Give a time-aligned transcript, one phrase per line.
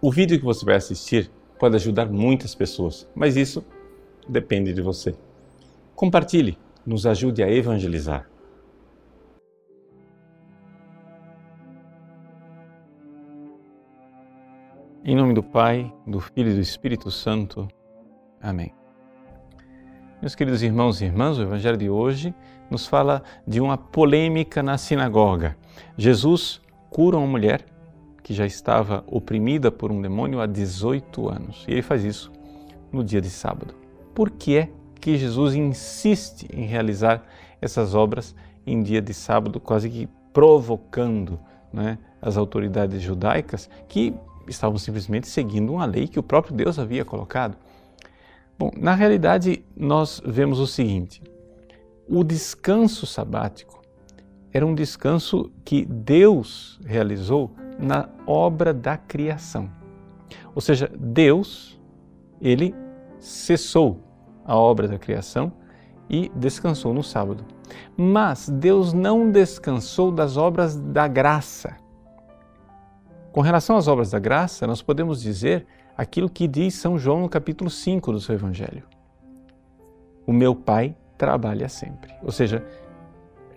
[0.00, 3.64] O vídeo que você vai assistir pode ajudar muitas pessoas, mas isso
[4.28, 5.16] depende de você.
[5.94, 8.28] Compartilhe, nos ajude a evangelizar.
[15.02, 17.66] Em nome do Pai, do Filho e do Espírito Santo.
[18.42, 18.74] Amém.
[20.20, 22.34] Meus queridos irmãos e irmãs, o Evangelho de hoje
[22.70, 25.56] nos fala de uma polêmica na sinagoga.
[25.96, 26.60] Jesus
[26.90, 27.64] cura uma mulher
[28.26, 32.32] que já estava oprimida por um demônio há 18 anos e ele faz isso
[32.90, 33.72] no dia de sábado.
[34.12, 34.68] Por que é
[35.00, 37.24] que Jesus insiste em realizar
[37.62, 38.34] essas obras
[38.66, 41.38] em dia de sábado, quase que provocando
[41.72, 44.12] né, as autoridades judaicas que
[44.48, 47.56] estavam simplesmente seguindo uma lei que o próprio Deus havia colocado?
[48.58, 51.22] Bom, na realidade, nós vemos o seguinte:
[52.08, 53.80] o descanso sabático
[54.52, 59.70] era um descanso que Deus realizou na obra da criação.
[60.54, 61.80] Ou seja, Deus,
[62.40, 62.74] ele
[63.18, 64.00] cessou
[64.44, 65.52] a obra da criação
[66.08, 67.44] e descansou no sábado.
[67.96, 71.76] Mas Deus não descansou das obras da graça.
[73.32, 77.28] Com relação às obras da graça, nós podemos dizer aquilo que diz São João no
[77.28, 78.84] capítulo 5 do seu Evangelho.
[80.26, 82.14] O meu Pai trabalha sempre.
[82.22, 82.64] Ou seja,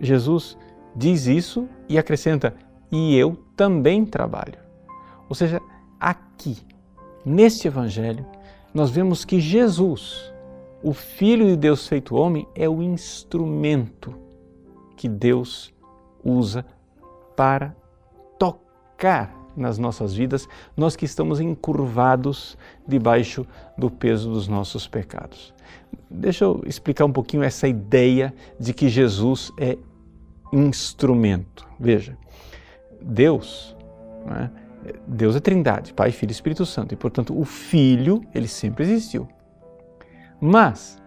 [0.00, 0.56] Jesus
[0.94, 2.54] diz isso e acrescenta:
[2.90, 4.58] e eu também trabalho.
[5.28, 5.60] Ou seja,
[5.98, 6.56] aqui,
[7.24, 8.26] neste Evangelho,
[8.74, 10.32] nós vemos que Jesus,
[10.82, 14.14] o Filho de Deus feito homem, é o instrumento
[14.96, 15.72] que Deus
[16.24, 16.64] usa
[17.36, 17.74] para
[18.38, 23.46] tocar nas nossas vidas, nós que estamos encurvados debaixo
[23.76, 25.52] do peso dos nossos pecados.
[26.08, 29.76] Deixa eu explicar um pouquinho essa ideia de que Jesus é
[30.52, 31.66] instrumento.
[31.78, 32.16] Veja,
[33.02, 33.76] Deus,
[34.28, 34.50] é?
[35.06, 39.28] Deus é Trindade, Pai, Filho e Espírito Santo, e portanto o Filho ele sempre existiu.
[40.40, 41.00] Mas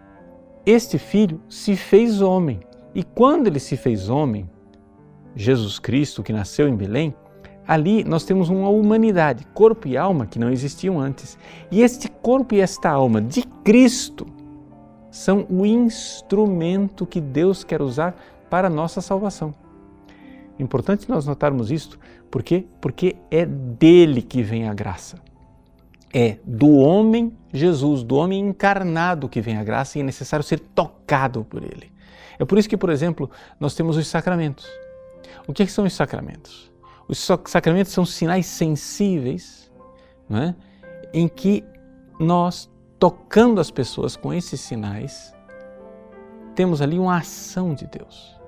[0.66, 2.60] este Filho se fez homem
[2.94, 4.50] e quando ele se fez homem,
[5.36, 7.16] Jesus Cristo que nasceu em Belém,
[7.68, 11.38] ali nós temos uma humanidade, corpo e alma que não existiam antes.
[11.72, 14.28] E este corpo e esta alma de Cristo
[15.10, 18.16] são o instrumento que Deus quer usar
[18.50, 19.54] para a nossa salvação.
[20.60, 22.00] Importante nós notarmos isto,
[22.30, 22.66] por quê?
[22.80, 25.18] Porque é dele que vem a graça.
[26.14, 30.60] É do homem Jesus, do homem encarnado que vem a graça e é necessário ser
[30.60, 31.92] tocado por ele.
[32.38, 34.68] É por isso que, por exemplo, nós temos os sacramentos.
[35.48, 36.72] O que, é que são os sacramentos?
[37.08, 39.72] Os sacramentos são sinais sensíveis
[40.32, 40.54] é?
[41.14, 41.64] em que
[42.20, 45.34] nós, tocando as pessoas com esses sinais,
[46.56, 48.40] temos ali uma ação de Deus.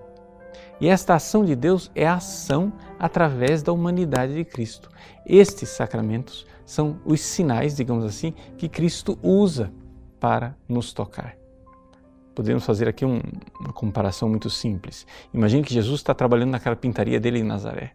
[0.80, 4.90] E esta ação de Deus é a ação através da humanidade de Cristo.
[5.26, 9.72] Estes sacramentos são os sinais, digamos assim, que Cristo usa
[10.20, 11.38] para nos tocar.
[12.34, 13.22] Podemos fazer aqui um,
[13.60, 15.08] uma comparação muito simples.
[15.34, 17.94] Imagine que Jesus está trabalhando na carpintaria dele em Nazaré.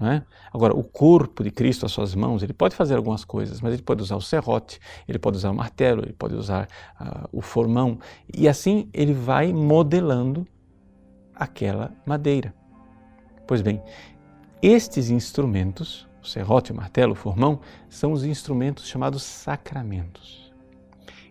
[0.00, 0.22] É?
[0.52, 3.82] Agora, o corpo de Cristo, as suas mãos, ele pode fazer algumas coisas, mas ele
[3.82, 6.68] pode usar o serrote, ele pode usar o martelo, ele pode usar
[7.00, 7.98] uh, o formão,
[8.36, 10.44] e assim ele vai modelando
[11.34, 12.54] aquela madeira.
[13.46, 13.82] Pois bem,
[14.62, 20.52] estes instrumentos, o serrote, o martelo, o formão, são os instrumentos chamados sacramentos.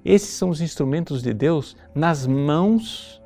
[0.06, 3.22] Esses são os instrumentos de Deus nas mãos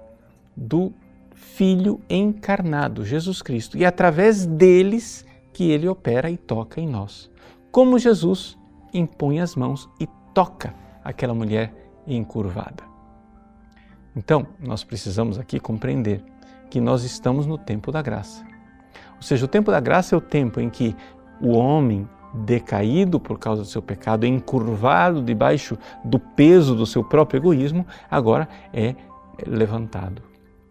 [0.56, 0.94] do
[1.34, 7.32] Filho encarnado, Jesus Cristo, e através deles que ele opera e toca em nós.
[7.72, 8.58] Como Jesus
[8.94, 10.74] impõe as mãos e toca
[11.04, 11.74] aquela mulher
[12.06, 12.84] encurvada.
[14.16, 16.24] Então, nós precisamos aqui compreender
[16.70, 18.44] que nós estamos no tempo da graça.
[19.16, 20.96] Ou seja, o tempo da graça é o tempo em que
[21.42, 27.40] o homem decaído por causa do seu pecado, encurvado debaixo do peso do seu próprio
[27.40, 28.96] egoísmo, agora é
[29.46, 30.22] levantado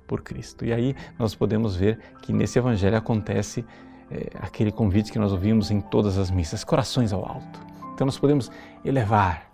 [0.07, 0.65] por Cristo.
[0.65, 3.65] E aí nós podemos ver que nesse evangelho acontece
[4.11, 7.61] é, aquele convite que nós ouvimos em todas as missas, corações ao alto.
[7.95, 8.51] Então nós podemos
[8.85, 9.51] elevar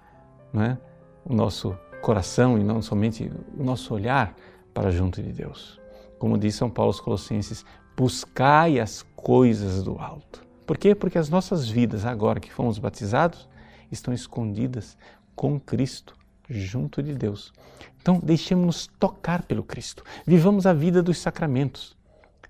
[0.53, 0.77] né,
[1.25, 4.35] o nosso coração e não somente o nosso olhar
[4.75, 5.82] para junto de Deus.
[6.23, 7.67] Como diz São Paulo aos Colossenses,
[7.97, 10.47] buscai as coisas do alto.
[10.65, 10.95] Por quê?
[10.95, 13.49] Porque as nossas vidas, agora que fomos batizados,
[13.91, 14.97] estão escondidas
[15.35, 16.15] com Cristo
[16.49, 17.53] junto de Deus.
[18.01, 20.05] Então, deixemos-nos tocar pelo Cristo.
[20.25, 21.97] Vivamos a vida dos sacramentos.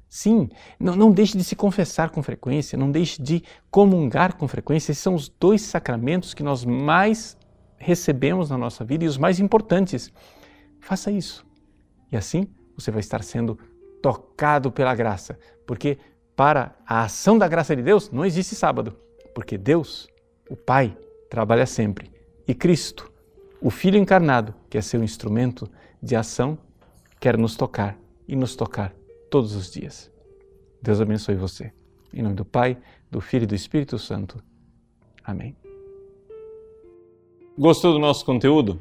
[0.06, 4.92] Sim, não, não deixe de se confessar com frequência, não deixe de comungar com frequência.
[4.92, 7.38] Esses são os dois sacramentos que nós mais
[7.78, 10.12] recebemos na nossa vida e os mais importantes.
[10.78, 11.42] Faça isso.
[12.12, 12.46] E assim
[12.76, 13.58] você vai estar sendo
[14.02, 15.98] tocado pela graça, porque
[16.34, 18.96] para a ação da graça de Deus não existe sábado,
[19.34, 20.08] porque Deus,
[20.50, 20.96] O Pai
[21.30, 22.10] trabalha sempre
[22.46, 23.10] e Cristo,
[23.60, 25.70] o Filho encarnado, que é seu instrumento
[26.02, 26.58] de ação,
[27.20, 27.96] quer nos tocar
[28.26, 28.94] e nos tocar
[29.30, 30.10] todos os dias.
[30.82, 31.72] Deus abençoe você.
[32.12, 32.76] Em nome do Pai,
[33.10, 34.42] do Filho e do Espírito Santo.
[35.24, 35.56] Amém.
[37.56, 38.80] Gostou do nosso conteúdo?